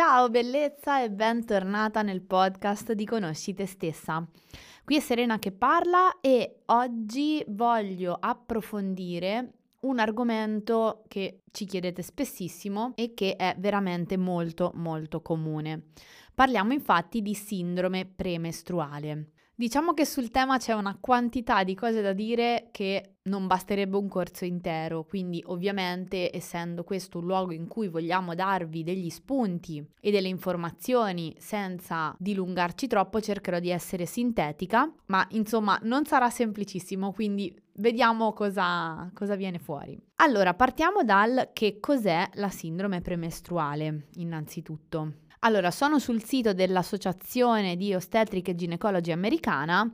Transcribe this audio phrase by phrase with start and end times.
[0.00, 4.24] Ciao bellezza e bentornata nel podcast di Conosci te stessa.
[4.84, 12.92] Qui è Serena che parla e oggi voglio approfondire un argomento che ci chiedete spessissimo
[12.94, 15.86] e che è veramente molto molto comune.
[16.32, 19.32] Parliamo infatti di sindrome premestruale.
[19.60, 24.06] Diciamo che sul tema c'è una quantità di cose da dire che non basterebbe un
[24.06, 30.12] corso intero, quindi ovviamente essendo questo un luogo in cui vogliamo darvi degli spunti e
[30.12, 37.52] delle informazioni senza dilungarci troppo, cercherò di essere sintetica, ma insomma non sarà semplicissimo, quindi
[37.78, 40.00] vediamo cosa, cosa viene fuori.
[40.20, 45.14] Allora, partiamo dal che cos'è la sindrome premestruale, innanzitutto.
[45.40, 49.88] Allora, sono sul sito dell'Associazione di Ostetriche e Ginecologi Americana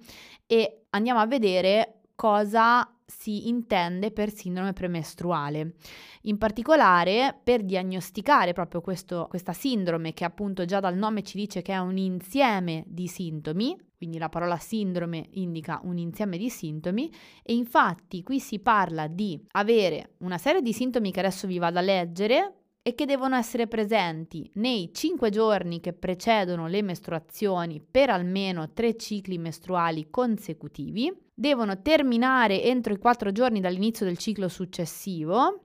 [0.46, 5.74] e andiamo a vedere cosa si intende per sindrome premestruale.
[6.22, 11.60] In particolare, per diagnosticare proprio questo, questa sindrome, che appunto già dal nome ci dice
[11.60, 17.12] che è un insieme di sintomi, quindi la parola sindrome indica un insieme di sintomi,
[17.42, 21.78] e infatti qui si parla di avere una serie di sintomi che adesso vi vado
[21.78, 28.10] a leggere, e che devono essere presenti nei 5 giorni che precedono le mestruazioni per
[28.10, 35.62] almeno 3 cicli mestruali consecutivi, devono terminare entro i 4 giorni dall'inizio del ciclo successivo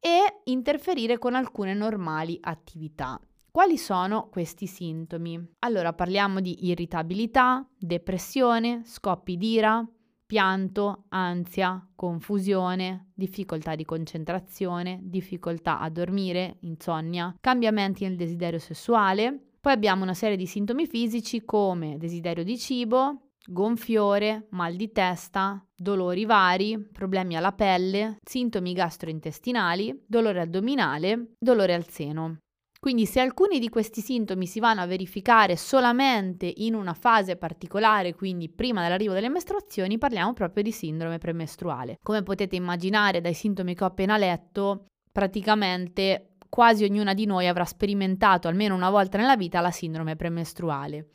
[0.00, 3.20] e interferire con alcune normali attività.
[3.48, 5.40] Quali sono questi sintomi?
[5.60, 9.88] Allora parliamo di irritabilità, depressione, scoppi d'ira,
[10.26, 19.52] pianto, ansia, confusione, difficoltà di concentrazione, difficoltà a dormire, insonnia, cambiamenti nel desiderio sessuale.
[19.60, 25.64] Poi abbiamo una serie di sintomi fisici come desiderio di cibo, gonfiore, mal di testa,
[25.74, 32.38] dolori vari, problemi alla pelle, sintomi gastrointestinali, dolore addominale, dolore al seno.
[32.86, 38.14] Quindi se alcuni di questi sintomi si vanno a verificare solamente in una fase particolare,
[38.14, 41.98] quindi prima dell'arrivo delle mestruazioni, parliamo proprio di sindrome premestruale.
[42.00, 47.64] Come potete immaginare dai sintomi che ho appena letto, praticamente quasi ognuna di noi avrà
[47.64, 51.08] sperimentato almeno una volta nella vita la sindrome premestruale.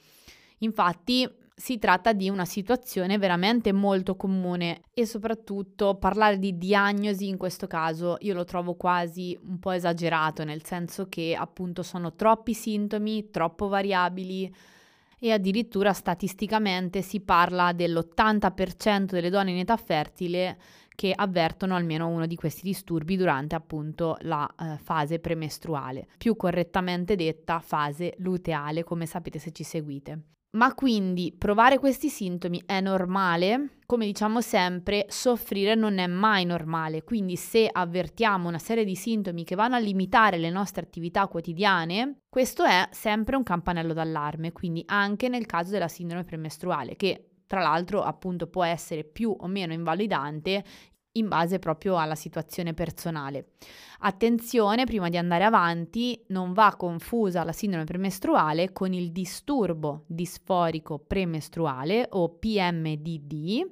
[0.57, 1.25] Infatti
[1.61, 7.67] si tratta di una situazione veramente molto comune e soprattutto parlare di diagnosi in questo
[7.67, 13.29] caso io lo trovo quasi un po' esagerato, nel senso che appunto sono troppi sintomi,
[13.29, 14.51] troppo variabili
[15.19, 20.57] e addirittura statisticamente si parla dell'80% delle donne in età fertile
[20.95, 27.15] che avvertono almeno uno di questi disturbi durante appunto la eh, fase premestruale, più correttamente
[27.15, 30.23] detta fase luteale, come sapete se ci seguite.
[30.53, 33.77] Ma quindi provare questi sintomi è normale?
[33.85, 39.45] Come diciamo sempre, soffrire non è mai normale, quindi se avvertiamo una serie di sintomi
[39.45, 44.83] che vanno a limitare le nostre attività quotidiane, questo è sempre un campanello d'allarme, quindi
[44.87, 49.73] anche nel caso della sindrome premestruale, che tra l'altro appunto può essere più o meno
[49.73, 50.63] invalidante
[51.13, 53.49] in base proprio alla situazione personale.
[53.99, 60.99] Attenzione, prima di andare avanti, non va confusa la sindrome premestruale con il disturbo disforico
[60.99, 63.69] premestruale o PMDD,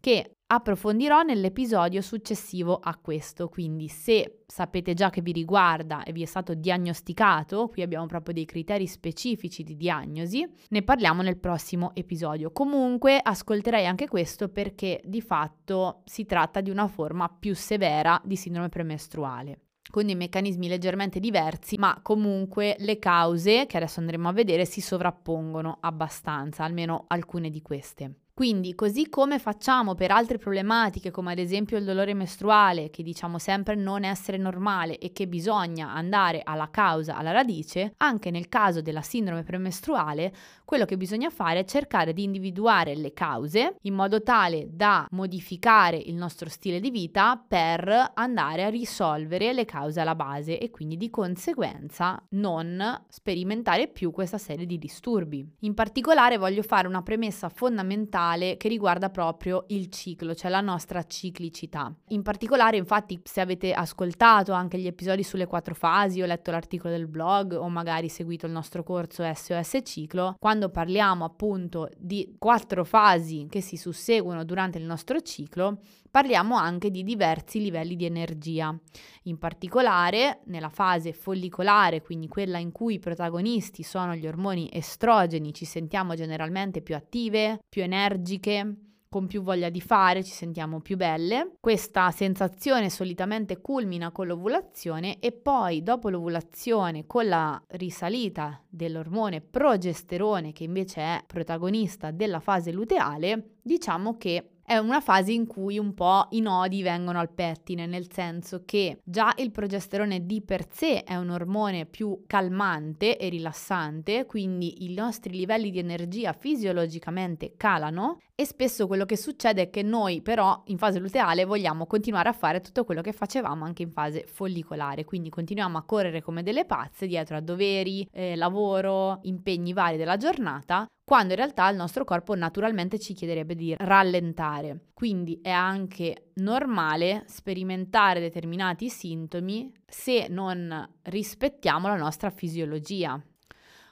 [0.00, 6.22] che approfondirò nell'episodio successivo a questo, quindi se sapete già che vi riguarda e vi
[6.22, 11.92] è stato diagnosticato, qui abbiamo proprio dei criteri specifici di diagnosi, ne parliamo nel prossimo
[11.94, 12.50] episodio.
[12.50, 18.36] Comunque ascolterei anche questo perché di fatto si tratta di una forma più severa di
[18.36, 19.60] sindrome premestruale
[19.90, 24.80] con dei meccanismi leggermente diversi, ma comunque le cause che adesso andremo a vedere si
[24.80, 28.19] sovrappongono abbastanza, almeno alcune di queste.
[28.40, 33.38] Quindi, così come facciamo per altre problematiche, come ad esempio il dolore mestruale, che diciamo
[33.38, 38.80] sempre non essere normale e che bisogna andare alla causa, alla radice, anche nel caso
[38.80, 40.32] della sindrome premestruale,
[40.64, 45.98] quello che bisogna fare è cercare di individuare le cause in modo tale da modificare
[45.98, 50.96] il nostro stile di vita per andare a risolvere le cause alla base e quindi
[50.96, 55.46] di conseguenza non sperimentare più questa serie di disturbi.
[55.60, 60.60] In particolare voglio fare una premessa fondamentale luteale che riguarda proprio il ciclo, cioè la
[60.60, 61.92] nostra ciclicità.
[62.08, 66.92] In particolare, infatti, se avete ascoltato anche gli episodi sulle quattro fasi o letto l'articolo
[66.92, 72.84] del blog o magari seguito il nostro corso SOS Ciclo, quando parliamo appunto di quattro
[72.84, 75.80] fasi che si susseguono durante il nostro ciclo,
[76.10, 78.76] parliamo anche di diversi livelli di energia.
[79.24, 85.54] In particolare, nella fase follicolare, quindi quella in cui i protagonisti sono gli ormoni estrogeni,
[85.54, 88.74] ci sentiamo generalmente più attive, più energiche,
[89.10, 91.56] con più voglia di fare, ci sentiamo più belle.
[91.58, 100.52] Questa sensazione solitamente culmina con l'ovulazione e poi dopo l'ovulazione con la risalita dell'ormone progesterone
[100.52, 105.94] che invece è protagonista della fase luteale, diciamo che è una fase in cui un
[105.94, 111.02] po' i nodi vengono al pettine, nel senso che già il progesterone di per sé
[111.02, 118.20] è un ormone più calmante e rilassante, quindi i nostri livelli di energia fisiologicamente calano
[118.36, 122.32] e spesso quello che succede è che noi però in fase luteale vogliamo continuare a
[122.32, 126.64] fare tutto quello che facevamo anche in fase follicolare, quindi continuiamo a correre come delle
[126.64, 132.04] pazze dietro a doveri, eh, lavoro, impegni vari della giornata, quando in realtà il nostro
[132.04, 134.90] corpo naturalmente ci chiederebbe di rallentare.
[134.94, 143.20] Quindi è anche normale sperimentare determinati sintomi se non rispettiamo la nostra fisiologia.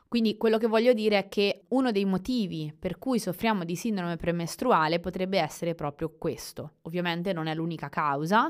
[0.06, 4.14] Quindi quello che voglio dire è che uno dei motivi per cui soffriamo di sindrome
[4.14, 6.74] premestruale potrebbe essere proprio questo.
[6.82, 8.48] Ovviamente non è l'unica causa,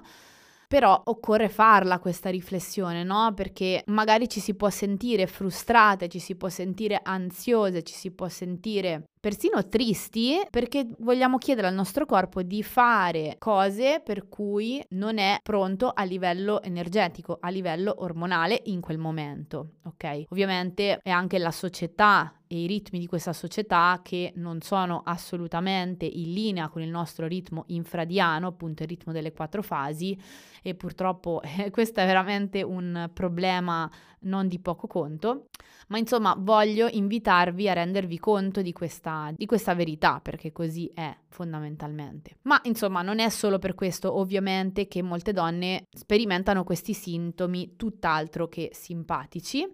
[0.69, 3.33] però occorre farla questa riflessione, no?
[3.35, 8.29] Perché magari ci si può sentire frustrate, ci si può sentire ansiose, ci si può
[8.29, 15.19] sentire persino tristi perché vogliamo chiedere al nostro corpo di fare cose per cui non
[15.19, 20.25] è pronto a livello energetico, a livello ormonale in quel momento, ok?
[20.29, 26.07] Ovviamente è anche la società e i ritmi di questa società che non sono assolutamente
[26.07, 30.19] in linea con il nostro ritmo infradiano, appunto il ritmo delle quattro fasi
[30.63, 33.89] e purtroppo eh, questo è veramente un problema
[34.21, 35.47] non di poco conto,
[35.89, 41.15] ma insomma voglio invitarvi a rendervi conto di questa, di questa verità, perché così è
[41.29, 42.39] fondamentalmente.
[42.43, 48.49] Ma insomma non è solo per questo ovviamente che molte donne sperimentano questi sintomi tutt'altro
[48.49, 49.67] che simpatici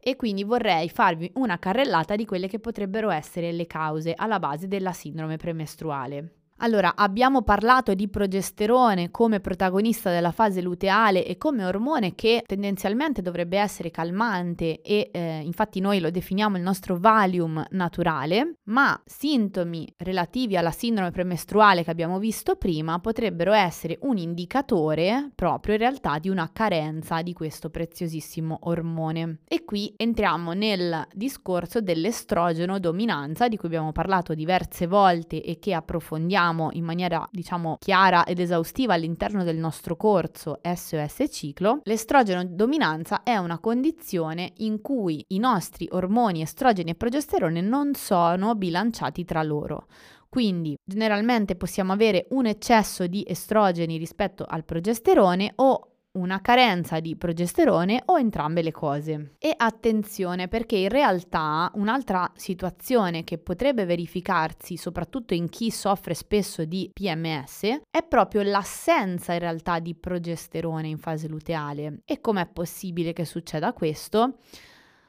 [0.00, 4.68] e quindi vorrei farvi una carrellata di quelle che potrebbero essere le cause alla base
[4.68, 6.37] della sindrome premestruale.
[6.60, 13.22] Allora, abbiamo parlato di progesterone come protagonista della fase luteale e come ormone che tendenzialmente
[13.22, 19.86] dovrebbe essere calmante e eh, infatti noi lo definiamo il nostro Valium naturale, ma sintomi
[19.98, 26.18] relativi alla sindrome premestruale che abbiamo visto prima potrebbero essere un indicatore proprio in realtà
[26.18, 29.38] di una carenza di questo preziosissimo ormone.
[29.46, 35.72] E qui entriamo nel discorso dell'estrogeno dominanza di cui abbiamo parlato diverse volte e che
[35.72, 42.44] approfondiamo vediamo in maniera diciamo chiara ed esaustiva all'interno del nostro corso SOS ciclo, l'estrogeno
[42.44, 49.24] dominanza è una condizione in cui i nostri ormoni estrogeni e progesterone non sono bilanciati
[49.24, 49.86] tra loro.
[50.30, 57.16] Quindi generalmente possiamo avere un eccesso di estrogeni rispetto al progesterone o una carenza di
[57.16, 59.34] progesterone o entrambe le cose.
[59.38, 66.64] E attenzione perché in realtà un'altra situazione che potrebbe verificarsi soprattutto in chi soffre spesso
[66.64, 72.00] di PMS è proprio l'assenza in realtà di progesterone in fase luteale.
[72.04, 74.38] E com'è possibile che succeda questo?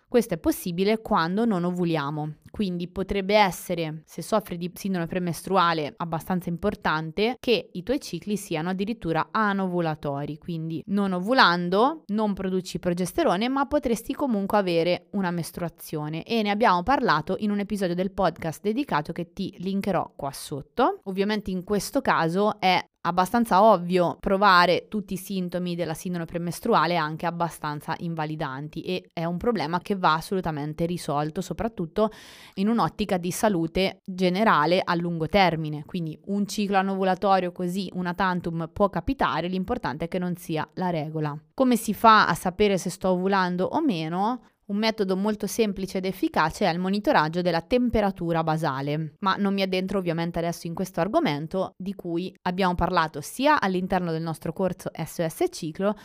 [0.09, 6.49] Questo è possibile quando non ovuliamo, quindi potrebbe essere, se soffri di sindrome premestruale abbastanza
[6.49, 13.67] importante, che i tuoi cicli siano addirittura anovulatori, quindi non ovulando non produci progesterone, ma
[13.67, 16.23] potresti comunque avere una mestruazione.
[16.23, 21.01] E ne abbiamo parlato in un episodio del podcast dedicato che ti linkerò qua sotto.
[21.03, 27.25] Ovviamente in questo caso è abbastanza ovvio provare tutti i sintomi della sindrome premestruale anche
[27.25, 32.11] abbastanza invalidanti e è un problema che va assolutamente risolto soprattutto
[32.55, 35.83] in un'ottica di salute generale a lungo termine.
[35.85, 40.89] Quindi un ciclo anovulatorio così una tantum può capitare l'importante è che non sia la
[40.89, 41.37] regola.
[41.53, 46.05] Come si fa a sapere se sto ovulando o meno un metodo molto semplice ed
[46.05, 50.99] efficace è il monitoraggio della temperatura basale, ma non mi addentro ovviamente adesso in questo
[50.99, 55.95] argomento di cui abbiamo parlato sia all'interno del nostro corso SOS Ciclo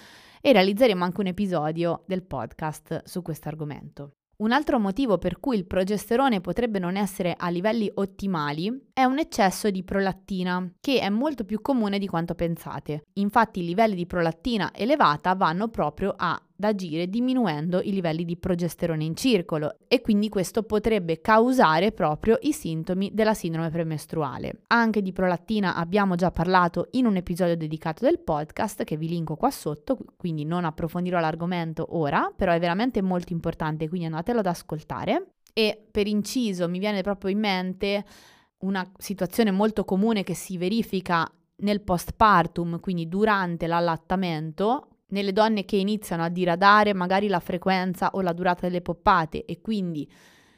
[0.40, 4.12] e realizzeremo anche un episodio del podcast su questo argomento.
[4.36, 9.18] Un altro motivo per cui il progesterone potrebbe non essere a livelli ottimali è un
[9.18, 13.04] eccesso di prolattina, che è molto più comune di quanto pensate.
[13.14, 19.04] Infatti i livelli di prolattina elevata vanno proprio a agire diminuendo i livelli di progesterone
[19.04, 24.60] in circolo e quindi questo potrebbe causare proprio i sintomi della sindrome premestruale.
[24.68, 29.36] Anche di prolattina abbiamo già parlato in un episodio dedicato del podcast che vi linko
[29.36, 34.46] qua sotto, quindi non approfondirò l'argomento ora, però è veramente molto importante, quindi andatelo ad
[34.46, 35.30] ascoltare.
[35.52, 38.04] E per inciso mi viene proprio in mente
[38.58, 45.76] una situazione molto comune che si verifica nel postpartum, quindi durante l'allattamento, nelle donne che
[45.76, 50.10] iniziano a diradare magari la frequenza o la durata delle poppate e quindi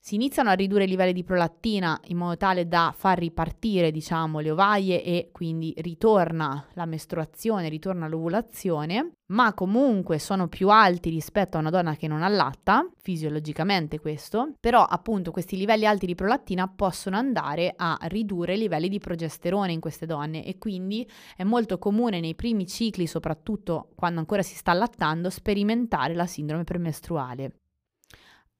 [0.07, 4.39] si iniziano a ridurre i livelli di prolattina in modo tale da far ripartire, diciamo,
[4.39, 11.57] le ovaie e quindi ritorna la mestruazione, ritorna l'ovulazione, ma comunque sono più alti rispetto
[11.57, 16.69] a una donna che non allatta, fisiologicamente questo, però appunto questi livelli alti di prolattina
[16.69, 21.79] possono andare a ridurre i livelli di progesterone in queste donne e quindi è molto
[21.79, 27.55] comune nei primi cicli, soprattutto quando ancora si sta allattando, sperimentare la sindrome premestruale.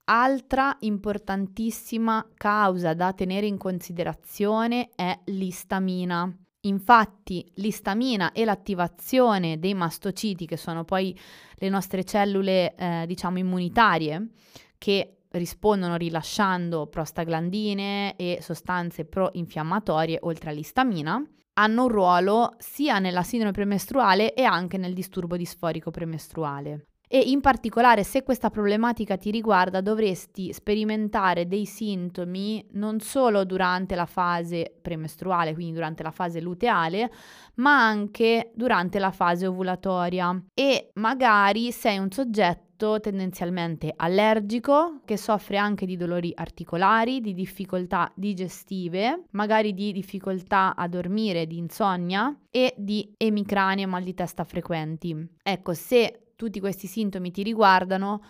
[0.09, 6.33] Altra importantissima causa da tenere in considerazione è l'istamina.
[6.61, 11.17] Infatti l'istamina e l'attivazione dei mastociti, che sono poi
[11.55, 14.29] le nostre cellule, eh, diciamo, immunitarie,
[14.77, 21.21] che rispondono rilasciando prostaglandine e sostanze pro-infiammatorie oltre all'istamina,
[21.55, 27.39] hanno un ruolo sia nella sindrome premestruale e anche nel disturbo disforico premestruale e in
[27.39, 34.73] particolare se questa problematica ti riguarda dovresti sperimentare dei sintomi non solo durante la fase
[34.81, 37.09] premestruale, quindi durante la fase luteale,
[37.55, 45.57] ma anche durante la fase ovulatoria e magari sei un soggetto tendenzialmente allergico che soffre
[45.57, 52.75] anche di dolori articolari, di difficoltà digestive, magari di difficoltà a dormire, di insonnia e
[52.77, 55.27] di emicranie e mal di testa frequenti.
[55.41, 58.21] Ecco, se tutti questi sintomi ti riguardano,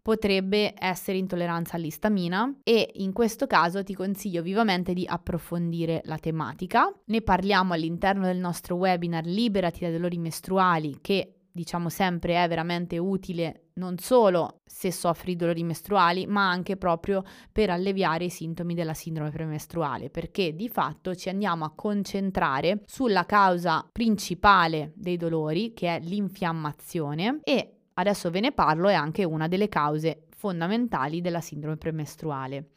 [0.00, 6.90] potrebbe essere intolleranza all'istamina e in questo caso ti consiglio vivamente di approfondire la tematica.
[7.06, 12.96] Ne parliamo all'interno del nostro webinar Liberati dai dolori mestruali che diciamo sempre è veramente
[12.98, 18.92] utile non solo se soffri dolori mestruali, ma anche proprio per alleviare i sintomi della
[18.92, 25.96] sindrome premestruale, perché di fatto ci andiamo a concentrare sulla causa principale dei dolori, che
[25.96, 31.78] è l'infiammazione e adesso ve ne parlo, è anche una delle cause fondamentali della sindrome
[31.78, 32.72] premestruale.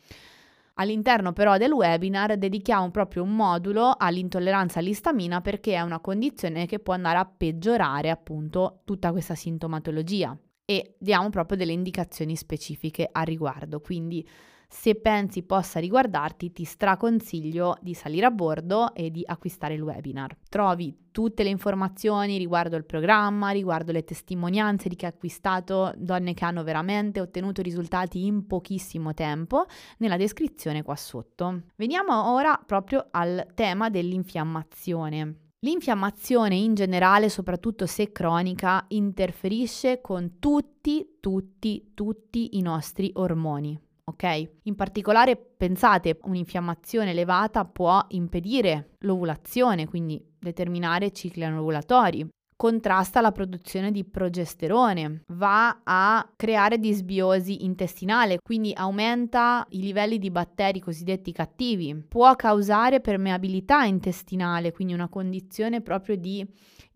[0.76, 6.80] All'interno però del webinar dedichiamo proprio un modulo all'intolleranza all'istamina perché è una condizione che
[6.80, 13.22] può andare a peggiorare appunto tutta questa sintomatologia e diamo proprio delle indicazioni specifiche a
[13.22, 13.80] riguardo.
[13.80, 14.28] Quindi
[14.74, 20.36] se pensi possa riguardarti, ti straconsiglio di salire a bordo e di acquistare il webinar.
[20.50, 26.34] Trovi tutte le informazioni riguardo il programma, riguardo le testimonianze di chi ha acquistato, donne
[26.34, 29.68] che hanno veramente ottenuto risultati in pochissimo tempo,
[30.00, 31.66] nella descrizione qua sotto.
[31.76, 35.43] Veniamo ora proprio al tema dell'infiammazione.
[35.64, 43.80] L'infiammazione in generale, soprattutto se cronica, interferisce con tutti, tutti, tutti i nostri ormoni.
[44.06, 44.50] Ok?
[44.64, 53.92] In particolare pensate, un'infiammazione elevata può impedire l'ovulazione, quindi determinare cicli anovulatori, contrasta la produzione
[53.92, 61.96] di progesterone, va a creare disbiosi intestinale, quindi aumenta i livelli di batteri cosiddetti cattivi,
[62.08, 66.46] può causare permeabilità intestinale, quindi una condizione proprio di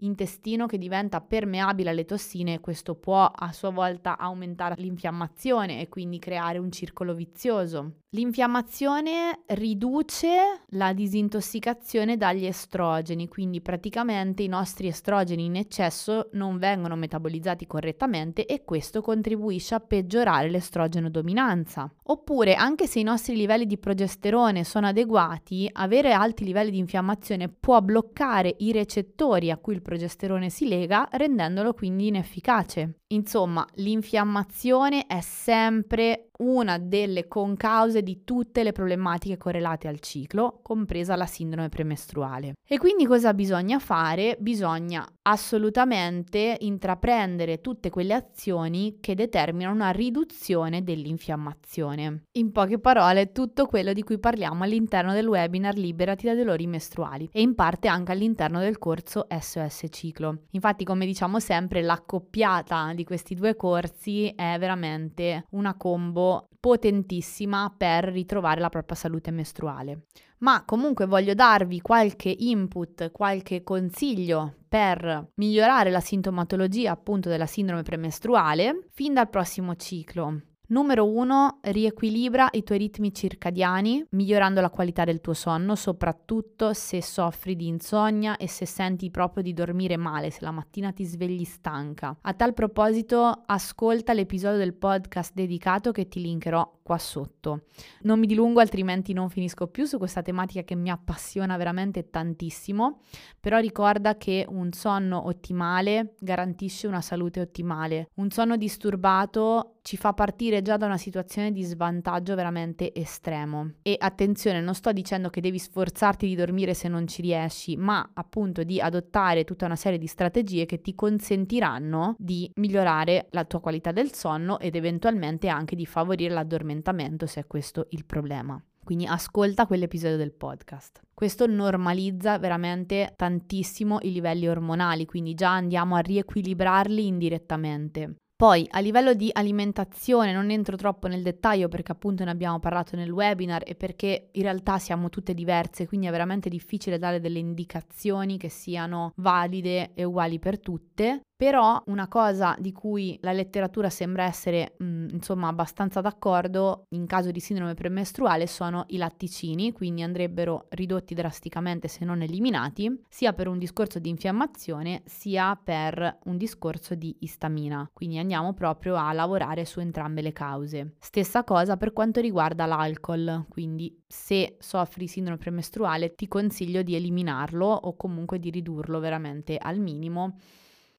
[0.02, 5.90] intestino che diventa permeabile alle tossine e questo può a sua volta aumentare l'infiammazione e
[5.90, 7.94] quindi creare un circolo vizioso.
[8.12, 16.96] L'infiammazione riduce la disintossicazione dagli estrogeni, quindi praticamente i nostri estrogeni in eccesso non vengono
[16.96, 21.92] metabolizzati correttamente e questo contribuisce a peggiorare l'estrogeno dominanza.
[22.04, 27.50] Oppure, anche se i nostri livelli di progesterone sono adeguati, avere alti livelli di infiammazione
[27.50, 33.00] può bloccare i recettori a cui il progesterone si lega, rendendolo quindi inefficace.
[33.10, 41.16] Insomma, l'infiammazione è sempre una delle concause di tutte le problematiche correlate al ciclo, compresa
[41.16, 42.54] la sindrome premestruale.
[42.68, 44.38] E quindi cosa bisogna fare?
[44.40, 52.24] Bisogna assolutamente intraprendere tutte quelle azioni che determinano una riduzione dell'infiammazione.
[52.34, 57.30] In poche parole, tutto quello di cui parliamo all'interno del webinar Liberati da dolori mestruali
[57.32, 60.44] e in parte anche all'interno del corso SOS Ciclo.
[60.52, 68.06] Infatti, come diciamo sempre, l'accoppiata di questi due corsi è veramente una combo potentissima per
[68.06, 70.08] ritrovare la propria salute mestruale.
[70.39, 77.84] Ma comunque voglio darvi qualche input, qualche consiglio per migliorare la sintomatologia appunto della sindrome
[77.84, 80.42] premestruale fin dal prossimo ciclo.
[80.69, 87.01] Numero 1, riequilibra i tuoi ritmi circadiani, migliorando la qualità del tuo sonno, soprattutto se
[87.01, 91.45] soffri di insonnia e se senti proprio di dormire male, se la mattina ti svegli
[91.45, 92.17] stanca.
[92.19, 97.63] A tal proposito, ascolta l'episodio del podcast dedicato che ti linkerò qua sotto.
[98.01, 103.00] Non mi dilungo altrimenti non finisco più su questa tematica che mi appassiona veramente tantissimo,
[103.39, 108.09] però ricorda che un sonno ottimale garantisce una salute ottimale.
[108.15, 113.75] Un sonno disturbato ci fa partire già da una situazione di svantaggio veramente estremo.
[113.84, 118.12] E attenzione, non sto dicendo che devi sforzarti di dormire se non ci riesci, ma
[118.13, 123.62] appunto di adottare tutta una serie di strategie che ti consentiranno di migliorare la tua
[123.62, 128.62] qualità del sonno ed eventualmente anche di favorire l'addormentamento se è questo il problema.
[128.84, 131.00] Quindi ascolta quell'episodio del podcast.
[131.13, 138.15] Questo normalizza veramente tantissimo i livelli ormonali, quindi già andiamo a riequilibrarli indirettamente.
[138.38, 142.96] Poi a livello di alimentazione non entro troppo nel dettaglio perché appunto ne abbiamo parlato
[142.96, 147.39] nel webinar e perché in realtà siamo tutte diverse, quindi è veramente difficile dare delle
[147.39, 151.22] indicazioni che siano valide e uguali per tutte.
[151.38, 157.06] Però una cosa di cui la letteratura sembra essere mh, mm, insomma abbastanza d'accordo in
[157.06, 163.34] caso di sindrome premestruale sono i latticini, quindi andrebbero ridotti drasticamente se non eliminati, sia
[163.34, 167.88] per un discorso di infiammazione sia per un discorso di istamina.
[167.94, 170.96] Quindi andiamo proprio a lavorare su entrambe le cause.
[170.98, 177.67] Stessa cosa per quanto riguarda l'alcol, quindi se soffri sindrome premestruale ti consiglio di eliminarlo
[177.67, 180.38] o comunque di ridurlo veramente al minimo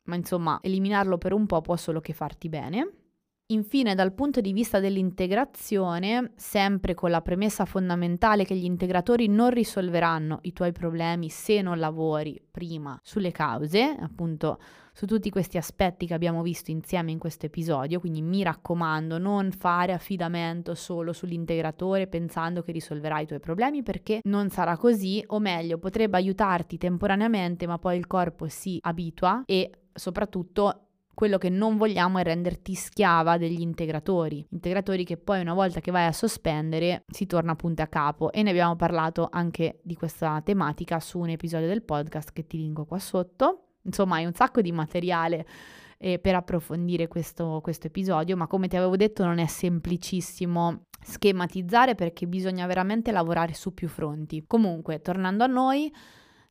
[0.08, 2.92] ma insomma eliminarlo per un po' può solo che farti bene.
[3.50, 9.48] Infine, dal punto di vista dell'integrazione, sempre con la premessa fondamentale che gli integratori non
[9.48, 14.58] risolveranno i tuoi problemi se non lavori prima sulle cause, appunto
[14.92, 19.50] su tutti questi aspetti che abbiamo visto insieme in questo episodio, quindi mi raccomando, non
[19.52, 25.38] fare affidamento solo sull'integratore pensando che risolverà i tuoi problemi perché non sarà così, o
[25.38, 30.88] meglio, potrebbe aiutarti temporaneamente, ma poi il corpo si abitua e soprattutto
[31.18, 35.90] quello che non vogliamo è renderti schiava degli integratori, integratori che poi una volta che
[35.90, 40.40] vai a sospendere si torna punte a capo e ne abbiamo parlato anche di questa
[40.44, 43.70] tematica su un episodio del podcast che ti linko qua sotto.
[43.82, 45.44] Insomma, hai un sacco di materiale
[45.98, 51.96] eh, per approfondire questo, questo episodio, ma come ti avevo detto non è semplicissimo schematizzare
[51.96, 54.44] perché bisogna veramente lavorare su più fronti.
[54.46, 55.92] Comunque, tornando a noi,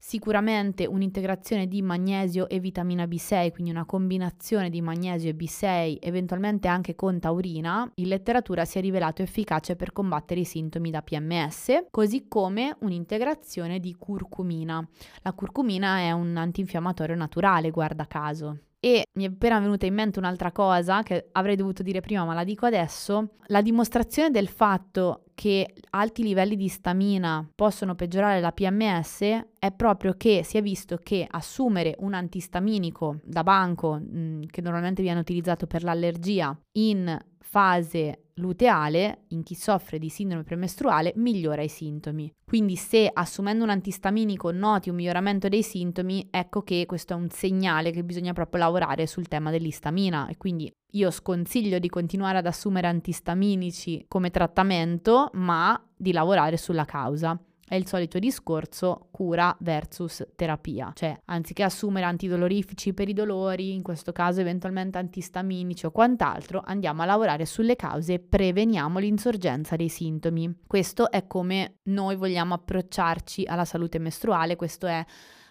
[0.07, 6.69] Sicuramente un'integrazione di magnesio e vitamina B6, quindi una combinazione di magnesio e B6, eventualmente
[6.69, 11.87] anche con taurina, in letteratura si è rivelato efficace per combattere i sintomi da PMS,
[11.91, 14.81] così come un'integrazione di curcumina.
[15.23, 18.59] La curcumina è un antinfiammatorio naturale, guarda caso.
[18.79, 22.33] E mi è appena venuta in mente un'altra cosa che avrei dovuto dire prima, ma
[22.33, 23.31] la dico adesso.
[23.47, 29.21] La dimostrazione del fatto che alti livelli di stamina possono peggiorare la PMS
[29.57, 34.61] è proprio che si è visto che assumere un antistaminico da banco, mh, mm, che
[34.61, 37.17] normalmente viene utilizzato per l'allergia, in
[37.49, 42.31] fase luteale in chi soffre di sindrome premestruale migliora i sintomi.
[42.45, 47.29] Quindi se assumendo un antistaminico noti un miglioramento dei sintomi, ecco che questo è un
[47.29, 52.45] segnale che bisogna proprio lavorare sul tema dell'istamina e quindi io sconsiglio di continuare ad
[52.45, 57.39] assumere antistaminici come trattamento, ma di lavorare sulla causa.
[57.69, 63.81] È il solito discorso cura versus terapia, cioè anziché assumere antidolorifici per i dolori, in
[63.81, 69.89] questo caso eventualmente antistaminici o quant'altro, andiamo a lavorare sulle cause e preveniamo l'insorgenza dei
[69.89, 70.59] sintomi.
[70.65, 75.05] Questo è come noi vogliamo approcciarci alla salute mestruale, questo è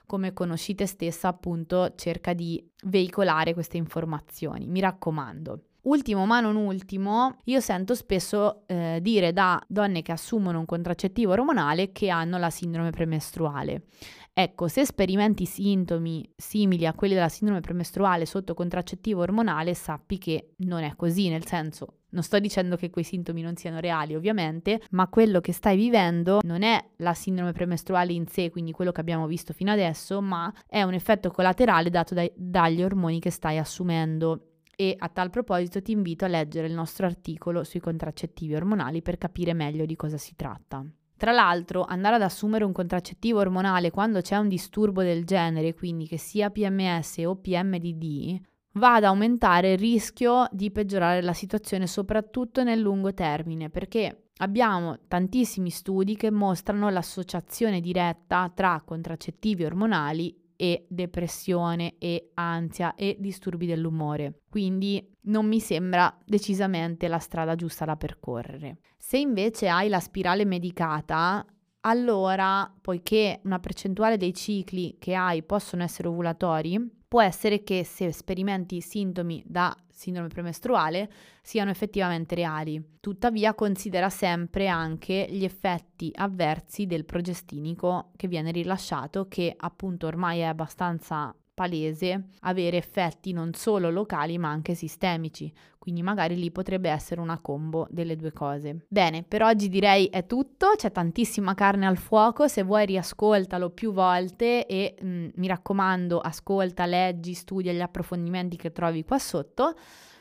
[0.06, 4.66] come conosci te stessa appunto cerca di veicolare queste informazioni.
[4.66, 5.60] Mi raccomando.
[5.86, 11.30] Ultimo ma non ultimo, io sento spesso eh, dire da donne che assumono un contraccettivo
[11.30, 13.84] ormonale che hanno la sindrome premestruale.
[14.32, 20.54] Ecco, se sperimenti sintomi simili a quelli della sindrome premestruale sotto contraccettivo ormonale, sappi che
[20.58, 24.82] non è così, nel senso non sto dicendo che quei sintomi non siano reali, ovviamente,
[24.90, 29.00] ma quello che stai vivendo non è la sindrome premestruale in sé, quindi quello che
[29.00, 33.58] abbiamo visto fino adesso, ma è un effetto collaterale dato dai, dagli ormoni che stai
[33.58, 39.02] assumendo e a tal proposito ti invito a leggere il nostro articolo sui contraccettivi ormonali
[39.02, 40.84] per capire meglio di cosa si tratta.
[41.16, 46.06] Tra l'altro, andare ad assumere un contraccettivo ormonale quando c'è un disturbo del genere, quindi
[46.06, 48.38] che sia PMS o PMDD,
[48.72, 54.98] va ad aumentare il rischio di peggiorare la situazione soprattutto nel lungo termine perché Abbiamo
[55.08, 63.66] tantissimi studi che mostrano l'associazione diretta tra contraccettivi ormonali e depressione e ansia e disturbi
[63.66, 64.40] dell'umore.
[64.48, 68.78] Quindi non mi sembra decisamente la strada giusta da percorrere.
[68.96, 71.44] Se invece hai la spirale medicata,
[71.80, 78.10] allora, poiché una percentuale dei cicli che hai possono essere ovulatori, può essere che se
[78.10, 81.10] sperimenti sintomi da sindrome premestruale
[81.42, 82.98] siano effettivamente reali.
[83.00, 90.40] Tuttavia considera sempre anche gli effetti avversi del progestinico che viene rilasciato, che appunto ormai
[90.40, 96.90] è abbastanza palese avere effetti non solo locali ma anche sistemici, quindi magari lì potrebbe
[96.90, 98.84] essere una combo delle due cose.
[98.88, 103.92] Bene, per oggi direi è tutto, c'è tantissima carne al fuoco, se vuoi riascoltalo più
[103.92, 109.74] volte e mh, mm, mi raccomando ascolta, leggi, studia gli approfondimenti che trovi qua sotto.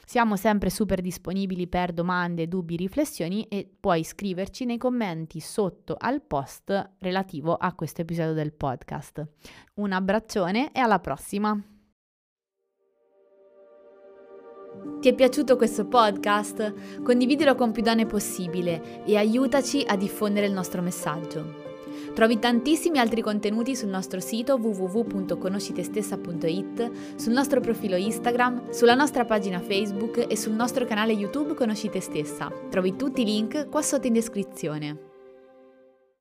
[0.05, 6.21] Siamo sempre super disponibili per domande, dubbi, riflessioni e puoi scriverci nei commenti sotto al
[6.21, 9.27] post relativo a questo episodio del podcast.
[9.75, 11.59] Un abbraccione e alla prossima!
[14.99, 17.01] Ti è piaciuto questo podcast?
[17.01, 21.64] Condividilo con più donne possibile e aiutaci a diffondere il nostro messaggio.
[22.15, 29.59] Trovi tantissimi altri contenuti sul nostro sito www.conoscitestessa.it, sul nostro profilo Instagram, sulla nostra pagina
[29.59, 32.49] Facebook e sul nostro canale YouTube Conosci te stessa.
[32.69, 35.04] Trovi tutti i link qua sotto in descrizione.